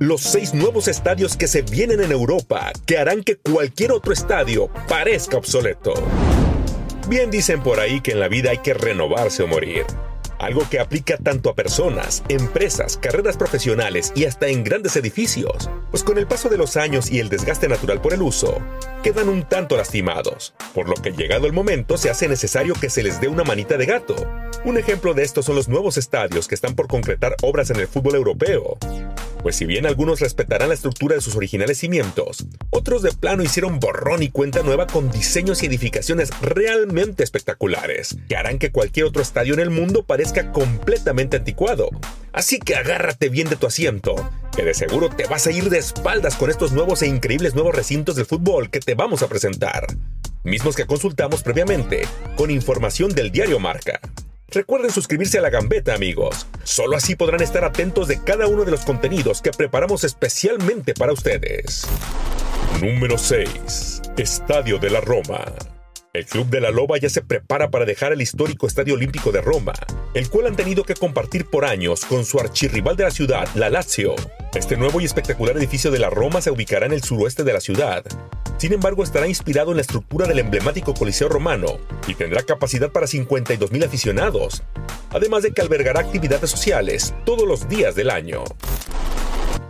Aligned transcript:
Los 0.00 0.22
seis 0.22 0.54
nuevos 0.54 0.88
estadios 0.88 1.36
que 1.36 1.46
se 1.46 1.62
vienen 1.62 2.00
en 2.00 2.10
Europa 2.10 2.72
que 2.84 2.98
harán 2.98 3.22
que 3.22 3.36
cualquier 3.36 3.92
otro 3.92 4.12
estadio 4.12 4.68
parezca 4.88 5.36
obsoleto. 5.36 5.94
Bien 7.08 7.30
dicen 7.30 7.62
por 7.62 7.78
ahí 7.78 8.00
que 8.00 8.10
en 8.10 8.20
la 8.20 8.26
vida 8.26 8.50
hay 8.50 8.58
que 8.58 8.74
renovarse 8.74 9.44
o 9.44 9.46
morir. 9.46 9.84
Algo 10.40 10.68
que 10.68 10.80
aplica 10.80 11.16
tanto 11.16 11.48
a 11.48 11.54
personas, 11.54 12.24
empresas, 12.28 12.96
carreras 12.96 13.36
profesionales 13.36 14.12
y 14.16 14.24
hasta 14.24 14.48
en 14.48 14.64
grandes 14.64 14.96
edificios, 14.96 15.70
pues 15.90 16.02
con 16.02 16.18
el 16.18 16.26
paso 16.26 16.48
de 16.48 16.58
los 16.58 16.76
años 16.76 17.10
y 17.10 17.20
el 17.20 17.28
desgaste 17.28 17.68
natural 17.68 18.00
por 18.00 18.12
el 18.12 18.22
uso, 18.22 18.60
quedan 19.04 19.28
un 19.28 19.44
tanto 19.44 19.76
lastimados, 19.76 20.54
por 20.74 20.88
lo 20.88 20.96
que 20.96 21.12
llegado 21.12 21.46
el 21.46 21.52
momento 21.52 21.96
se 21.96 22.10
hace 22.10 22.26
necesario 22.26 22.74
que 22.74 22.90
se 22.90 23.04
les 23.04 23.20
dé 23.20 23.28
una 23.28 23.44
manita 23.44 23.76
de 23.76 23.86
gato. 23.86 24.16
Un 24.64 24.76
ejemplo 24.76 25.14
de 25.14 25.22
esto 25.22 25.42
son 25.42 25.54
los 25.54 25.68
nuevos 25.68 25.98
estadios 25.98 26.48
que 26.48 26.56
están 26.56 26.74
por 26.74 26.88
concretar 26.88 27.36
obras 27.42 27.70
en 27.70 27.76
el 27.76 27.86
fútbol 27.86 28.16
europeo. 28.16 28.76
Pues 29.44 29.56
si 29.56 29.66
bien 29.66 29.84
algunos 29.84 30.20
respetarán 30.20 30.70
la 30.70 30.74
estructura 30.74 31.16
de 31.16 31.20
sus 31.20 31.36
originales 31.36 31.76
cimientos, 31.76 32.46
otros 32.70 33.02
de 33.02 33.12
plano 33.12 33.42
hicieron 33.42 33.78
borrón 33.78 34.22
y 34.22 34.30
cuenta 34.30 34.62
nueva 34.62 34.86
con 34.86 35.10
diseños 35.10 35.62
y 35.62 35.66
edificaciones 35.66 36.30
realmente 36.40 37.22
espectaculares, 37.22 38.16
que 38.26 38.36
harán 38.38 38.58
que 38.58 38.72
cualquier 38.72 39.04
otro 39.04 39.20
estadio 39.20 39.52
en 39.52 39.60
el 39.60 39.68
mundo 39.68 40.02
parezca 40.02 40.50
completamente 40.50 41.36
anticuado. 41.36 41.90
Así 42.32 42.58
que 42.58 42.74
agárrate 42.74 43.28
bien 43.28 43.50
de 43.50 43.56
tu 43.56 43.66
asiento, 43.66 44.14
que 44.56 44.64
de 44.64 44.72
seguro 44.72 45.10
te 45.10 45.26
vas 45.26 45.46
a 45.46 45.52
ir 45.52 45.68
de 45.68 45.76
espaldas 45.76 46.36
con 46.36 46.48
estos 46.48 46.72
nuevos 46.72 47.02
e 47.02 47.06
increíbles 47.06 47.54
nuevos 47.54 47.74
recintos 47.74 48.16
del 48.16 48.24
fútbol 48.24 48.70
que 48.70 48.80
te 48.80 48.94
vamos 48.94 49.22
a 49.22 49.28
presentar, 49.28 49.86
mismos 50.42 50.74
que 50.74 50.86
consultamos 50.86 51.42
previamente 51.42 52.08
con 52.36 52.50
información 52.50 53.10
del 53.14 53.30
diario 53.30 53.60
Marca. 53.60 54.00
Recuerden 54.54 54.92
suscribirse 54.92 55.38
a 55.38 55.40
la 55.40 55.50
gambeta, 55.50 55.94
amigos. 55.94 56.46
Solo 56.62 56.96
así 56.96 57.16
podrán 57.16 57.42
estar 57.42 57.64
atentos 57.64 58.06
de 58.06 58.22
cada 58.22 58.46
uno 58.46 58.64
de 58.64 58.70
los 58.70 58.84
contenidos 58.84 59.42
que 59.42 59.50
preparamos 59.50 60.04
especialmente 60.04 60.94
para 60.94 61.12
ustedes. 61.12 61.84
Número 62.80 63.18
6. 63.18 64.02
Estadio 64.16 64.78
de 64.78 64.90
la 64.90 65.00
Roma. 65.00 65.44
El 66.12 66.26
Club 66.26 66.46
de 66.46 66.60
la 66.60 66.70
Loba 66.70 66.96
ya 66.98 67.10
se 67.10 67.22
prepara 67.22 67.70
para 67.70 67.84
dejar 67.84 68.12
el 68.12 68.22
histórico 68.22 68.68
Estadio 68.68 68.94
Olímpico 68.94 69.32
de 69.32 69.40
Roma, 69.40 69.72
el 70.14 70.30
cual 70.30 70.46
han 70.46 70.54
tenido 70.54 70.84
que 70.84 70.94
compartir 70.94 71.46
por 71.46 71.64
años 71.64 72.04
con 72.04 72.24
su 72.24 72.38
archirrival 72.38 72.94
de 72.94 73.02
la 73.02 73.10
ciudad, 73.10 73.48
la 73.56 73.68
Lazio. 73.70 74.14
Este 74.54 74.76
nuevo 74.76 75.00
y 75.00 75.04
espectacular 75.04 75.56
edificio 75.56 75.90
de 75.90 75.98
la 75.98 76.10
Roma 76.10 76.40
se 76.40 76.52
ubicará 76.52 76.86
en 76.86 76.92
el 76.92 77.02
suroeste 77.02 77.42
de 77.42 77.52
la 77.52 77.60
ciudad. 77.60 78.04
Sin 78.56 78.72
embargo, 78.72 79.02
estará 79.02 79.26
inspirado 79.26 79.70
en 79.70 79.76
la 79.76 79.82
estructura 79.82 80.26
del 80.26 80.38
emblemático 80.38 80.94
Coliseo 80.94 81.28
romano 81.28 81.78
y 82.06 82.14
tendrá 82.14 82.42
capacidad 82.42 82.90
para 82.90 83.06
52.000 83.06 83.84
aficionados, 83.84 84.62
además 85.10 85.42
de 85.42 85.52
que 85.52 85.60
albergará 85.60 86.00
actividades 86.00 86.50
sociales 86.50 87.14
todos 87.24 87.46
los 87.46 87.68
días 87.68 87.94
del 87.94 88.10
año. 88.10 88.44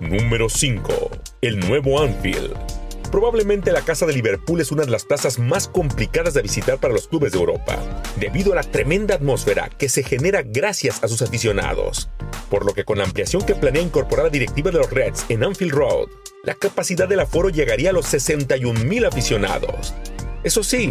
Número 0.01 0.49
5. 0.49 1.11
El 1.41 1.61
nuevo 1.61 2.01
Anfield. 2.01 2.74
Probablemente 3.15 3.71
la 3.71 3.83
Casa 3.83 4.07
de 4.07 4.13
Liverpool 4.13 4.61
es 4.61 4.73
una 4.73 4.85
de 4.85 4.91
las 4.91 5.05
plazas 5.05 5.39
más 5.39 5.69
complicadas 5.69 6.35
de 6.35 6.43
visitar 6.43 6.79
para 6.79 6.93
los 6.93 7.07
clubes 7.07 7.31
de 7.31 7.39
Europa, 7.39 7.79
debido 8.19 8.51
a 8.51 8.57
la 8.57 8.65
tremenda 8.65 9.15
atmósfera 9.15 9.69
que 9.69 9.89
se 9.89 10.03
genera 10.03 10.43
gracias 10.43 11.05
a 11.05 11.07
sus 11.07 11.23
aficionados. 11.23 12.11
Por 12.51 12.67
lo 12.67 12.75
que 12.75 12.83
con 12.83 12.99
la 12.99 13.05
ampliación 13.05 13.47
que 13.47 13.55
planea 13.55 13.83
incorporar 13.83 14.25
la 14.25 14.31
directiva 14.33 14.73
de 14.73 14.79
los 14.79 14.91
Reds 14.91 15.27
en 15.29 15.45
Anfield 15.45 15.75
Road, 15.75 16.09
la 16.43 16.57
capacidad 16.57 17.07
del 17.07 17.21
aforo 17.21 17.51
llegaría 17.51 17.91
a 17.91 17.93
los 17.93 18.13
61.000 18.13 19.07
aficionados. 19.07 19.95
Eso 20.43 20.65
sí, 20.65 20.89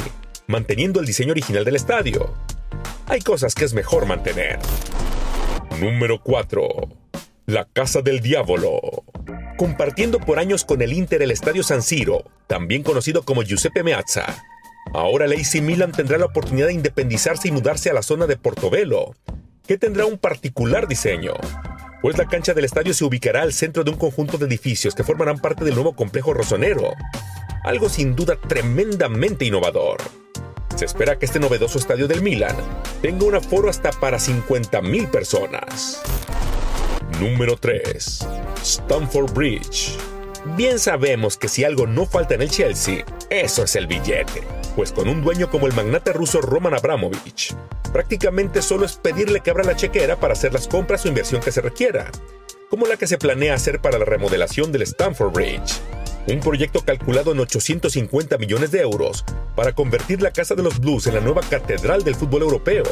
manteniendo 0.47 1.01
el 1.01 1.05
diseño 1.05 1.31
original 1.31 1.65
del 1.65 1.75
estadio. 1.75 2.33
Hay 3.07 3.19
cosas 3.19 3.53
que 3.53 3.65
es 3.65 3.73
mejor 3.73 4.05
mantener. 4.05 4.59
Número 5.81 6.21
4. 6.23 6.69
La 7.47 7.65
Casa 7.65 8.01
del 8.01 8.21
Diablo. 8.21 9.02
Compartiendo 9.63 10.19
por 10.19 10.39
años 10.39 10.65
con 10.65 10.81
el 10.81 10.91
Inter 10.91 11.21
el 11.21 11.31
Estadio 11.31 11.63
San 11.63 11.83
Siro, 11.83 12.25
también 12.47 12.83
conocido 12.83 13.23
como 13.23 13.43
Giuseppe 13.43 13.81
Meazza. 13.81 14.43
Ahora 14.93 15.23
el 15.23 15.31
AC 15.31 15.61
Milan 15.61 15.93
tendrá 15.93 16.17
la 16.17 16.25
oportunidad 16.25 16.67
de 16.67 16.73
independizarse 16.73 17.47
y 17.47 17.53
mudarse 17.53 17.89
a 17.89 17.93
la 17.93 18.01
zona 18.01 18.27
de 18.27 18.35
Portobello, 18.35 19.15
que 19.65 19.77
tendrá 19.77 20.05
un 20.05 20.17
particular 20.17 20.89
diseño, 20.89 21.35
pues 22.01 22.17
la 22.17 22.27
cancha 22.27 22.53
del 22.53 22.65
estadio 22.65 22.93
se 22.93 23.05
ubicará 23.05 23.41
al 23.41 23.53
centro 23.53 23.85
de 23.85 23.91
un 23.91 23.97
conjunto 23.97 24.37
de 24.37 24.47
edificios 24.47 24.95
que 24.95 25.05
formarán 25.05 25.39
parte 25.39 25.63
del 25.63 25.75
nuevo 25.75 25.95
complejo 25.95 26.33
rosonero, 26.33 26.93
algo 27.63 27.87
sin 27.87 28.17
duda 28.17 28.35
tremendamente 28.35 29.45
innovador. 29.45 30.01
Se 30.75 30.83
espera 30.83 31.17
que 31.17 31.25
este 31.25 31.39
novedoso 31.39 31.79
estadio 31.79 32.09
del 32.09 32.21
Milan 32.21 32.57
tenga 33.01 33.23
un 33.23 33.35
aforo 33.35 33.69
hasta 33.69 33.93
para 33.93 34.17
50.000 34.17 35.09
personas. 35.09 36.01
Número 37.21 37.55
3. 37.55 38.27
Stamford 38.63 39.33
Bridge. 39.33 39.97
Bien 40.55 40.79
sabemos 40.79 41.37
que 41.37 41.49
si 41.49 41.65
algo 41.65 41.85
no 41.85 42.05
falta 42.05 42.35
en 42.35 42.41
el 42.41 42.49
Chelsea, 42.49 43.05
eso 43.29 43.63
es 43.63 43.75
el 43.75 43.87
billete. 43.87 44.41
Pues 44.75 44.91
con 44.91 45.09
un 45.09 45.21
dueño 45.21 45.49
como 45.49 45.67
el 45.67 45.73
magnate 45.73 46.13
ruso 46.13 46.41
Roman 46.41 46.73
Abramovich, 46.73 47.53
prácticamente 47.91 48.61
solo 48.61 48.85
es 48.85 48.95
pedirle 48.95 49.41
que 49.41 49.51
abra 49.51 49.65
la 49.65 49.75
chequera 49.75 50.17
para 50.17 50.33
hacer 50.33 50.53
las 50.53 50.67
compras 50.67 51.03
o 51.03 51.09
inversión 51.09 51.41
que 51.41 51.51
se 51.51 51.61
requiera, 51.61 52.09
como 52.69 52.87
la 52.87 52.95
que 52.95 53.05
se 53.05 53.17
planea 53.17 53.53
hacer 53.53 53.81
para 53.81 53.99
la 53.99 54.05
remodelación 54.05 54.71
del 54.71 54.83
Stamford 54.83 55.33
Bridge. 55.33 55.81
Un 56.27 56.39
proyecto 56.39 56.85
calculado 56.85 57.33
en 57.33 57.41
850 57.41 58.37
millones 58.37 58.71
de 58.71 58.79
euros 58.79 59.25
para 59.57 59.75
convertir 59.75 60.21
la 60.21 60.31
Casa 60.31 60.55
de 60.55 60.63
los 60.63 60.79
Blues 60.79 61.05
en 61.07 61.15
la 61.15 61.21
nueva 61.21 61.41
catedral 61.41 62.03
del 62.05 62.15
fútbol 62.15 62.43
europeo. 62.43 62.85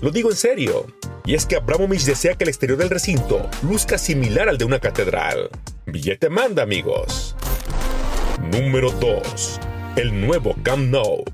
Lo 0.00 0.10
digo 0.12 0.30
en 0.30 0.36
serio, 0.36 0.86
y 1.24 1.34
es 1.34 1.46
que 1.46 1.56
Abramovich 1.56 2.04
desea 2.04 2.34
que 2.34 2.44
el 2.44 2.50
exterior 2.50 2.78
del 2.78 2.90
recinto 2.90 3.48
luzca 3.62 3.98
similar 3.98 4.48
al 4.48 4.58
de 4.58 4.64
una 4.64 4.80
catedral. 4.80 5.50
Billete 5.86 6.28
manda, 6.28 6.62
amigos. 6.62 7.36
Número 8.52 8.90
2. 8.90 9.60
El 9.96 10.20
nuevo 10.20 10.56
Camp 10.62 10.90
Nou. 10.90 11.24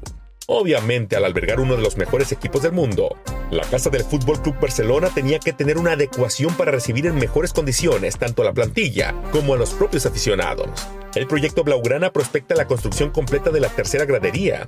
Obviamente, 0.46 1.14
al 1.14 1.24
albergar 1.24 1.60
uno 1.60 1.76
de 1.76 1.82
los 1.82 1.96
mejores 1.96 2.32
equipos 2.32 2.62
del 2.62 2.72
mundo, 2.72 3.16
la 3.50 3.62
casa 3.64 3.90
del 3.90 4.02
Fútbol 4.02 4.40
Club 4.40 4.58
Barcelona 4.60 5.10
tenía 5.14 5.38
que 5.38 5.52
tener 5.52 5.76
una 5.76 5.92
adecuación 5.92 6.54
para 6.54 6.72
recibir 6.72 7.06
en 7.06 7.16
mejores 7.16 7.52
condiciones 7.52 8.16
tanto 8.16 8.42
a 8.42 8.46
la 8.46 8.52
plantilla 8.52 9.14
como 9.30 9.54
a 9.54 9.58
los 9.58 9.74
propios 9.74 10.06
aficionados. 10.06 10.70
El 11.14 11.26
proyecto 11.26 11.64
Blaugrana 11.64 12.12
prospecta 12.12 12.54
la 12.54 12.66
construcción 12.66 13.10
completa 13.10 13.50
de 13.50 13.60
la 13.60 13.68
tercera 13.68 14.04
gradería, 14.04 14.66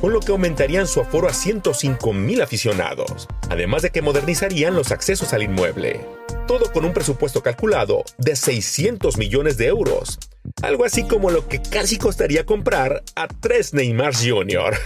con 0.00 0.12
lo 0.12 0.20
que 0.20 0.32
aumentarían 0.32 0.86
su 0.86 1.00
aforo 1.00 1.28
a 1.28 1.32
105 1.32 2.12
mil 2.12 2.40
aficionados, 2.42 3.28
además 3.50 3.82
de 3.82 3.90
que 3.90 4.02
modernizarían 4.02 4.74
los 4.74 4.92
accesos 4.92 5.32
al 5.32 5.42
inmueble. 5.42 6.00
Todo 6.46 6.72
con 6.72 6.84
un 6.84 6.92
presupuesto 6.92 7.42
calculado 7.42 8.04
de 8.16 8.36
600 8.36 9.18
millones 9.18 9.56
de 9.56 9.66
euros, 9.66 10.18
algo 10.62 10.84
así 10.84 11.06
como 11.06 11.30
lo 11.30 11.48
que 11.48 11.60
casi 11.60 11.98
costaría 11.98 12.46
comprar 12.46 13.02
a 13.16 13.28
tres 13.28 13.74
Neymar 13.74 14.14
Jr. 14.14 14.76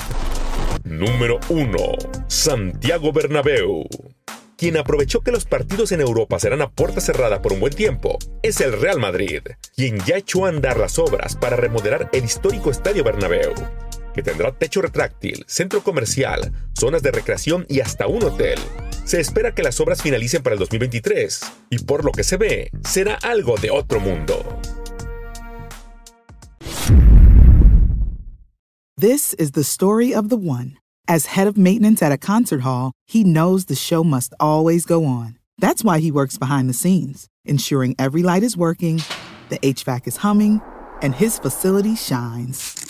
Número 0.84 1.38
1. 1.48 1.76
Santiago 2.26 3.12
Bernabéu. 3.12 3.86
Quien 4.56 4.76
aprovechó 4.76 5.22
que 5.22 5.32
los 5.32 5.46
partidos 5.46 5.90
en 5.92 6.02
Europa 6.02 6.38
serán 6.38 6.60
a 6.60 6.70
puerta 6.70 7.00
cerrada 7.00 7.40
por 7.40 7.54
un 7.54 7.60
buen 7.60 7.72
tiempo 7.72 8.18
es 8.42 8.60
el 8.60 8.78
Real 8.78 8.98
Madrid, 8.98 9.40
quien 9.74 9.98
ya 10.00 10.16
echó 10.16 10.44
a 10.44 10.50
andar 10.50 10.78
las 10.78 10.98
obras 10.98 11.34
para 11.34 11.56
remodelar 11.56 12.10
el 12.12 12.24
histórico 12.24 12.70
Estadio 12.70 13.02
Bernabéu, 13.02 13.54
que 14.14 14.22
tendrá 14.22 14.52
techo 14.52 14.82
retráctil, 14.82 15.44
centro 15.46 15.82
comercial, 15.82 16.52
zonas 16.78 17.02
de 17.02 17.10
recreación 17.10 17.66
y 17.68 17.80
hasta 17.80 18.06
un 18.06 18.22
hotel. 18.22 18.58
Se 19.04 19.20
espera 19.20 19.54
que 19.54 19.62
las 19.62 19.80
obras 19.80 20.02
finalicen 20.02 20.42
para 20.42 20.54
el 20.54 20.60
2023 20.60 21.40
y 21.70 21.78
por 21.78 22.04
lo 22.04 22.12
que 22.12 22.24
se 22.24 22.36
ve, 22.36 22.70
será 22.84 23.18
algo 23.22 23.56
de 23.56 23.70
otro 23.70 24.00
mundo. 24.00 24.44
This 28.96 29.34
is 29.38 29.52
the 29.52 29.64
story 29.64 30.14
of 30.14 30.28
the 30.28 30.36
one. 30.36 30.76
As 31.08 31.34
head 31.34 31.46
of 31.46 31.56
maintenance 31.56 32.02
at 32.02 32.12
a 32.12 32.18
concert 32.18 32.60
hall, 32.60 32.92
he 33.06 33.24
knows 33.24 33.64
the 33.64 33.74
show 33.74 34.04
must 34.04 34.34
always 34.38 34.84
go 34.84 35.06
on. 35.06 35.38
That's 35.58 35.82
why 35.82 36.00
he 36.00 36.12
works 36.12 36.38
behind 36.38 36.68
the 36.68 36.74
scenes, 36.74 37.26
ensuring 37.44 37.96
every 37.98 38.22
light 38.22 38.42
is 38.42 38.56
working, 38.56 39.02
the 39.48 39.58
HVAC 39.58 40.06
is 40.06 40.18
humming, 40.18 40.60
and 41.02 41.14
his 41.14 41.38
facility 41.38 41.96
shines. 41.96 42.89